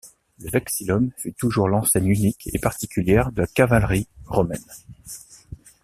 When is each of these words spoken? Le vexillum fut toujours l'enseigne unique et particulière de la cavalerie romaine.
Le 0.39 0.49
vexillum 0.49 1.11
fut 1.19 1.31
toujours 1.35 1.69
l'enseigne 1.69 2.07
unique 2.07 2.49
et 2.51 2.57
particulière 2.57 3.31
de 3.31 3.41
la 3.41 3.45
cavalerie 3.47 4.07
romaine. 4.25 4.65